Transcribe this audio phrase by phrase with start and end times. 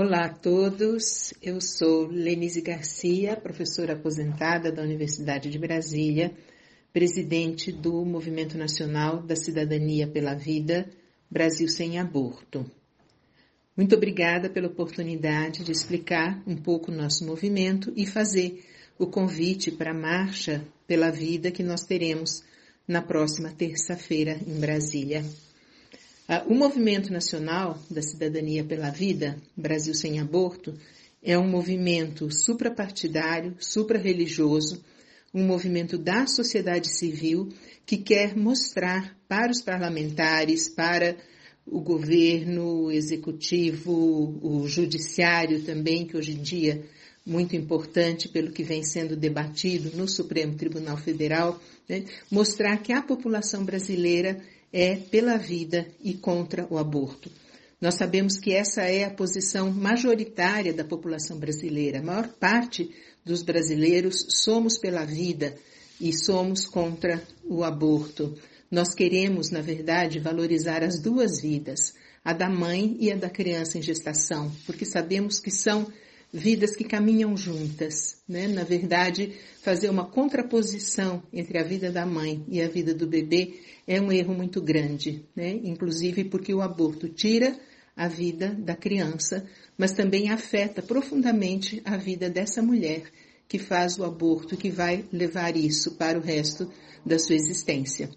[0.00, 6.32] Olá a todos, eu sou Lenise Garcia, professora aposentada da Universidade de Brasília,
[6.92, 10.88] presidente do Movimento Nacional da Cidadania pela Vida,
[11.28, 12.64] Brasil Sem Aborto.
[13.76, 18.62] Muito obrigada pela oportunidade de explicar um pouco o nosso movimento e fazer
[18.96, 22.44] o convite para a Marcha pela Vida que nós teremos
[22.86, 25.24] na próxima terça-feira em Brasília.
[26.46, 30.74] O Movimento Nacional da Cidadania pela Vida, Brasil Sem Aborto,
[31.22, 34.84] é um movimento suprapartidário, suprarreligioso,
[35.32, 37.48] um movimento da sociedade civil
[37.86, 41.16] que quer mostrar para os parlamentares, para
[41.64, 46.84] o governo, o executivo, o judiciário também, que hoje em dia
[47.24, 52.04] muito importante pelo que vem sendo debatido no Supremo Tribunal Federal, né?
[52.30, 54.38] mostrar que a população brasileira
[54.72, 57.30] é pela vida e contra o aborto.
[57.80, 62.00] Nós sabemos que essa é a posição majoritária da população brasileira.
[62.00, 62.90] A maior parte
[63.24, 65.54] dos brasileiros somos pela vida
[66.00, 68.36] e somos contra o aborto.
[68.70, 71.94] Nós queremos, na verdade, valorizar as duas vidas,
[72.24, 75.86] a da mãe e a da criança em gestação, porque sabemos que são
[76.32, 78.46] vidas que caminham juntas, né?
[78.46, 83.60] Na verdade, fazer uma contraposição entre a vida da mãe e a vida do bebê
[83.86, 85.58] é um erro muito grande, né?
[85.64, 87.58] Inclusive porque o aborto tira
[87.96, 93.04] a vida da criança, mas também afeta profundamente a vida dessa mulher
[93.48, 96.70] que faz o aborto, que vai levar isso para o resto
[97.04, 98.10] da sua existência.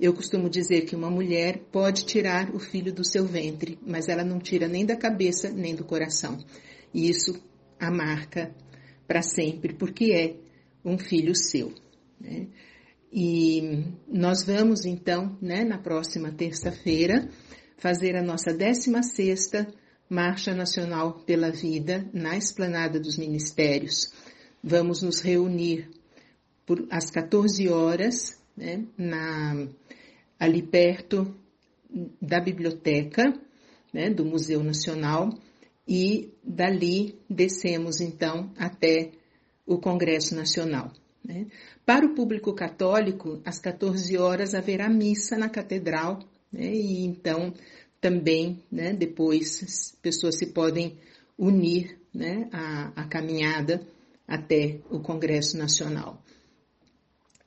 [0.00, 4.24] Eu costumo dizer que uma mulher pode tirar o filho do seu ventre, mas ela
[4.24, 6.38] não tira nem da cabeça nem do coração.
[6.94, 7.38] E isso
[7.78, 8.54] a marca
[9.06, 10.36] para sempre, porque é
[10.84, 11.72] um filho seu.
[12.20, 12.48] Né?
[13.12, 17.28] E nós vamos então, né, na próxima terça-feira,
[17.78, 19.72] fazer a nossa 16ª
[20.10, 24.12] Marcha Nacional pela Vida na Esplanada dos Ministérios.
[24.62, 25.90] Vamos nos reunir
[26.66, 29.68] por, às 14 horas, né, na,
[30.38, 31.34] ali perto
[32.20, 33.32] da biblioteca
[33.92, 35.30] né, do Museu Nacional,
[35.88, 39.10] e dali descemos então até
[39.66, 40.92] o Congresso Nacional.
[41.24, 41.46] Né?
[41.86, 46.18] Para o público católico, às 14 horas haverá missa na catedral,
[46.52, 46.74] né?
[46.74, 47.54] e então
[48.00, 50.98] também né, depois pessoas se podem
[51.38, 52.48] unir né,
[53.08, 53.80] caminhada
[54.26, 56.22] até o Congresso Nacional.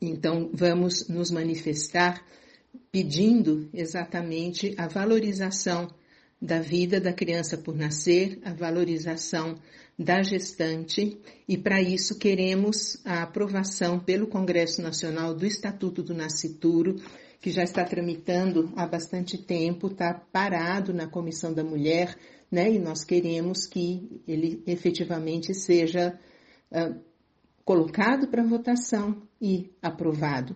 [0.01, 2.25] Então, vamos nos manifestar
[2.91, 5.87] pedindo exatamente a valorização
[6.41, 9.59] da vida da criança por nascer, a valorização
[9.97, 16.95] da gestante, e para isso queremos a aprovação pelo Congresso Nacional do Estatuto do Nascituro,
[17.39, 22.15] que já está tramitando há bastante tempo, está parado na Comissão da Mulher,
[22.51, 22.71] né?
[22.71, 26.19] E nós queremos que ele efetivamente seja
[26.71, 26.99] uh,
[27.63, 30.55] colocado para votação e aprovado.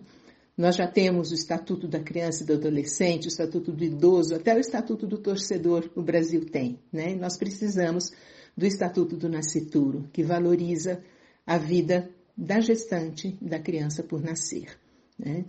[0.56, 4.54] Nós já temos o Estatuto da Criança e do Adolescente, o Estatuto do Idoso, até
[4.54, 6.80] o Estatuto do Torcedor o Brasil tem.
[6.90, 7.14] Né?
[7.14, 8.10] nós precisamos
[8.56, 11.02] do Estatuto do Nascituro, que valoriza
[11.46, 14.78] a vida da gestante, da criança por nascer.
[15.18, 15.44] Né?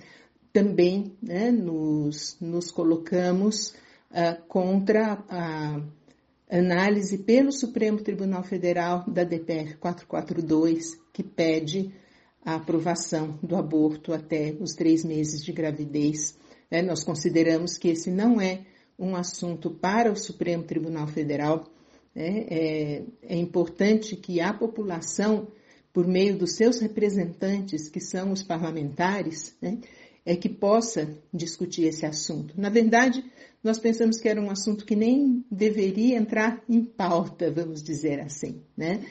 [0.51, 3.73] Também né, nos, nos, colocamos
[4.11, 5.81] uh, contra a
[6.49, 11.93] análise pelo Supremo Tribunal Federal da DPF 442, que pede
[12.47, 16.37] a aprovação do aborto até os três meses de gravidez.
[16.71, 16.81] Né?
[16.81, 18.61] Nós consideramos que esse não é
[18.97, 21.65] um assunto para o Supremo Tribunal Federal.
[22.15, 22.45] Né?
[22.49, 25.49] É, é importante que a população,
[25.91, 29.79] por meio dos seus representantes, que são os parlamentares, né?
[30.25, 32.53] é que possa discutir esse assunto.
[32.57, 33.25] Na verdade,
[33.61, 38.61] nós pensamos que era um assunto que nem deveria entrar em pauta, vamos dizer assim,
[38.75, 39.05] né?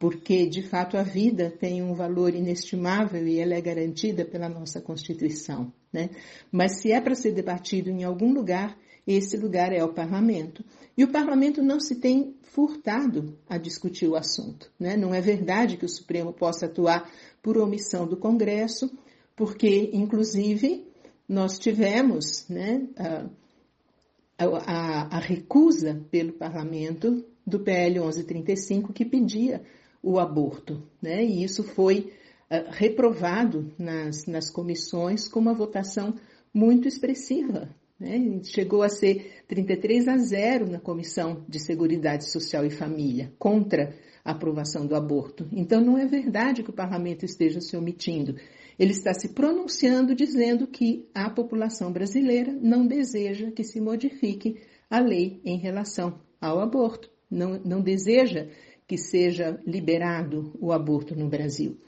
[0.00, 4.80] Porque de fato a vida tem um valor inestimável e ela é garantida pela nossa
[4.80, 5.70] Constituição.
[5.92, 6.08] Né?
[6.50, 10.64] Mas se é para ser debatido em algum lugar, esse lugar é o parlamento.
[10.96, 14.72] E o parlamento não se tem furtado a discutir o assunto.
[14.80, 14.96] Né?
[14.96, 17.06] Não é verdade que o Supremo possa atuar
[17.42, 18.90] por omissão do Congresso,
[19.36, 20.82] porque, inclusive,
[21.28, 29.62] nós tivemos né, a, a, a recusa pelo parlamento do PL 1135 que pedia
[30.02, 31.24] o aborto, né?
[31.24, 32.12] E isso foi
[32.50, 36.14] uh, reprovado nas, nas comissões com uma votação
[36.52, 37.68] muito expressiva.
[37.98, 38.40] Né?
[38.44, 43.94] Chegou a ser 33 a 0 na Comissão de Seguridade Social e Família, contra
[44.24, 45.46] a aprovação do aborto.
[45.52, 48.36] Então, não é verdade que o parlamento esteja se omitindo.
[48.78, 54.56] Ele está se pronunciando dizendo que a população brasileira não deseja que se modifique
[54.88, 57.10] a lei em relação ao aborto.
[57.30, 58.48] não, não deseja
[58.90, 61.78] que seja liberado o aborto no Brasil.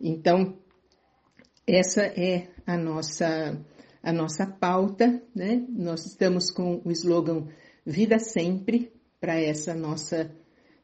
[0.00, 0.56] Então,
[1.66, 3.60] essa é a nossa,
[4.00, 5.66] a nossa pauta, né?
[5.68, 7.48] Nós estamos com o slogan
[7.84, 10.30] Vida Sempre para essa nossa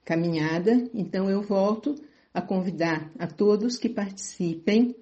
[0.05, 0.91] caminhada.
[0.93, 1.95] Então, eu volto
[2.35, 4.97] a convidar a todos que participem,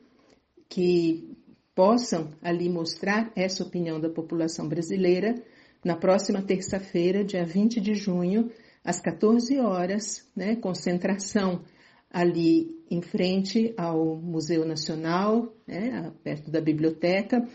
[0.68, 1.38] que
[1.74, 5.42] possam ali mostrar essa opinião da população brasileira
[5.82, 8.50] na próxima terça-feira, dia 20 de junho,
[8.84, 11.62] às 14 horas, né, concentração
[12.10, 17.46] ali em frente ao Museu Nacional, né, perto da biblioteca,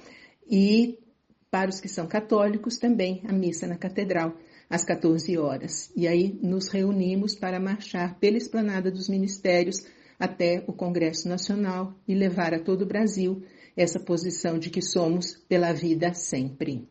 [0.49, 0.99] e
[1.51, 4.35] para os que são católicos também a missa na catedral
[4.69, 5.91] às 14 horas.
[5.95, 9.77] E aí nos reunimos para marchar pela esplanada dos ministérios
[10.19, 13.43] até o Congresso Nacional e levar a todo o Brasil
[13.75, 16.87] essa posição de que somos pela vida sempre.